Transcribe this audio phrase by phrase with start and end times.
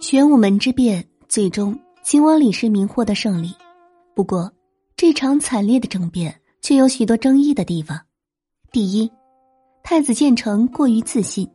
[0.00, 3.54] 玄武门之变，最终秦王李世民获得胜利。
[4.14, 4.50] 不过，
[4.96, 8.00] 这场惨烈的政变却有许多争议的地方。
[8.72, 9.12] 第一，
[9.82, 11.46] 太子建成过于自信，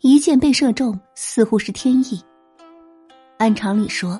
[0.00, 2.22] 一箭被射中，似乎是天意。
[3.36, 4.18] 按常理说，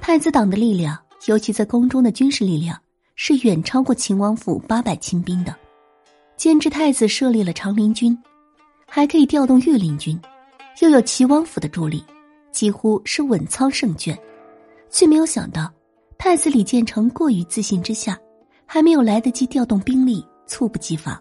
[0.00, 2.76] 太子党的力量，尤其在宫中的军事力量，
[3.14, 5.54] 是远超过秦王府八百亲兵的。
[6.36, 8.18] 兼之太子设立了长林军，
[8.84, 10.20] 还可以调动御林军，
[10.80, 12.04] 又有齐王府的助力。
[12.52, 14.16] 几乎是稳操胜券，
[14.90, 15.72] 却没有想到
[16.18, 18.16] 太子李建成过于自信之下，
[18.66, 21.20] 还没有来得及调动兵力，猝不及防，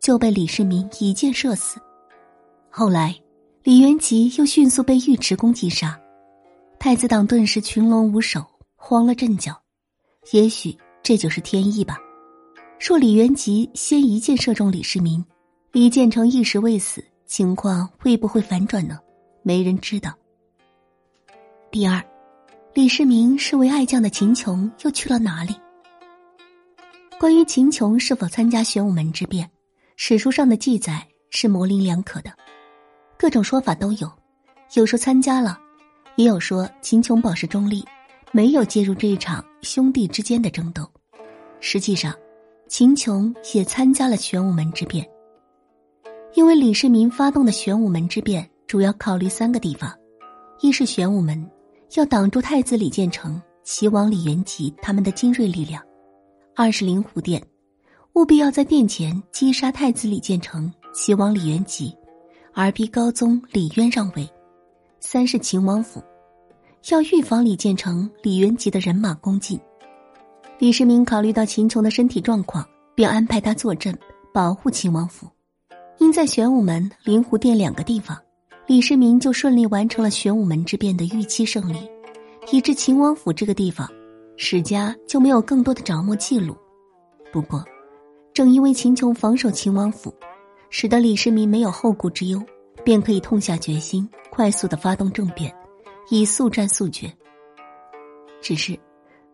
[0.00, 1.78] 就被李世民一箭射死。
[2.70, 3.14] 后来，
[3.62, 5.96] 李元吉又迅速被尉迟恭击杀，
[6.78, 8.44] 太子党顿时群龙无首，
[8.74, 9.54] 慌了阵脚。
[10.32, 11.98] 也许这就是天意吧。
[12.78, 15.22] 若李元吉先一箭射中李世民，
[15.72, 18.98] 李建成一时未死，情况会不会反转呢？
[19.42, 20.12] 没人知道。
[21.72, 22.04] 第二，
[22.74, 25.54] 李世民视为爱将的秦琼又去了哪里？
[27.16, 29.48] 关于秦琼是否参加玄武门之变，
[29.94, 32.32] 史书上的记载是模棱两可的，
[33.16, 34.10] 各种说法都有。
[34.74, 35.56] 有说参加了，
[36.16, 37.84] 也有说秦琼保持中立，
[38.32, 40.84] 没有介入这一场兄弟之间的争斗。
[41.60, 42.12] 实际上，
[42.66, 45.08] 秦琼也参加了玄武门之变，
[46.34, 49.96] 因为李世民发动的玄武门之变主要考虑三个地方：
[50.60, 51.48] 一是玄武门。
[51.96, 55.82] 要挡住太子李建成、齐王李元吉他们的精锐力量，
[56.54, 57.44] 二是灵狐殿，
[58.12, 61.92] 务必要在殿前击杀太子李建成、齐王李元吉，
[62.54, 64.24] 而逼高宗李渊让位；
[65.00, 66.00] 三是秦王府，
[66.90, 69.58] 要预防李建成、李元吉的人马攻进。
[70.60, 72.64] 李世民考虑到秦琼的身体状况，
[72.94, 73.98] 便安排他坐镇
[74.32, 75.26] 保护秦王府。
[75.98, 78.16] 因在玄武门、灵狐殿两个地方。
[78.70, 81.90] 李世民就顺利完成了玄武门之变的预期胜利，
[82.52, 83.90] 以致秦王府这个地方，
[84.36, 86.56] 史家就没有更多的着墨记录。
[87.32, 87.64] 不过，
[88.32, 90.14] 正因为秦琼防守秦王府，
[90.68, 92.40] 使得李世民没有后顾之忧，
[92.84, 95.52] 便可以痛下决心，快速的发动政变，
[96.08, 97.12] 以速战速决。
[98.40, 98.78] 只是，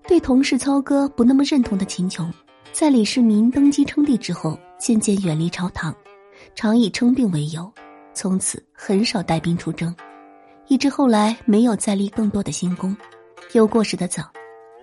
[0.08, 2.32] 对同事操戈不那么认同的秦琼，
[2.72, 5.94] 在李世民登基称帝之后，渐渐远离朝堂，
[6.54, 7.70] 常以称病为由。
[8.16, 9.94] 从此很少带兵出征，
[10.69, 12.97] 以致后来没有再立更多的新功，
[13.53, 14.22] 又过世的早。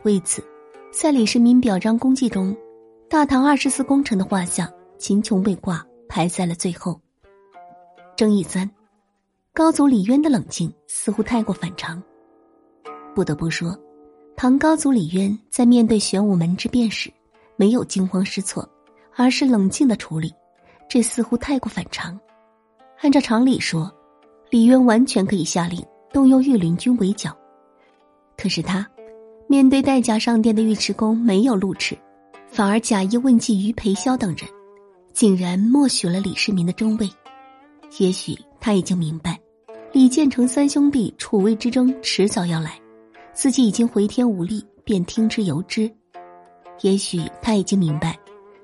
[0.03, 0.45] 为此，
[0.91, 2.55] 在李世民表彰功绩中，
[3.09, 7.01] 大唐二十四功臣的画像秦琼被挂排在了最后。
[8.15, 8.69] 争议三：
[9.51, 12.01] 高祖李渊的冷静似乎太过反常。
[13.15, 13.75] 不得不说，
[14.35, 17.11] 唐高祖李渊在面对玄武门之变时，
[17.55, 18.69] 没有惊慌失措，
[19.15, 20.31] 而是冷静的处理，
[20.87, 22.15] 这似乎太过反常。
[23.03, 23.93] 按照常理说，
[24.49, 27.35] 李渊完全可以下令动用御林军围剿，
[28.37, 28.87] 可是他
[29.45, 31.97] 面对带甲上殿的尉迟恭没有露齿，
[32.47, 34.49] 反而假意问计于裴萧等人，
[35.11, 37.09] 竟然默许了李世民的中位。
[37.99, 39.37] 也许他已经明白，
[39.91, 42.79] 李建成三兄弟楚魏之争迟早要来，
[43.33, 45.91] 自己已经回天无力，便听之由之。
[46.79, 48.17] 也许他已经明白，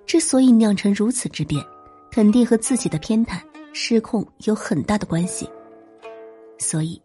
[0.05, 1.61] 之所以酿成如此之变，
[2.09, 3.37] 肯定和自己的偏袒。
[3.73, 5.49] 失控有很大的关系，
[6.57, 7.01] 所以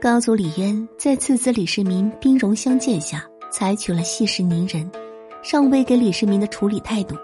[0.00, 4.90] 高祖李渊在次子李世民兵戎相见下，采取了息事宁人、
[5.42, 7.14] 上位给李世民的处理态度，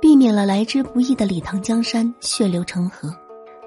[0.00, 3.14] 避免了来之不易的李唐江山血流成河，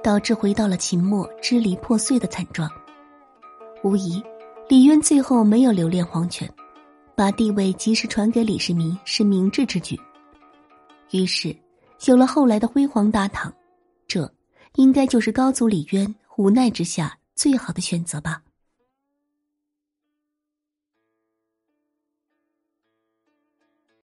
[0.04, 2.70] 导致回到了秦末支离破碎的惨状。
[3.84, 4.24] 无疑，
[4.70, 6.50] 李渊最后没有留恋皇权，
[7.16, 10.00] 把地位及时传给李世民是明智之举。
[11.12, 11.56] 于是，
[12.06, 13.54] 有了后来的辉煌大唐。
[14.08, 14.34] 这，
[14.76, 18.44] 应该就是高祖李渊无奈之下最好的选择吧。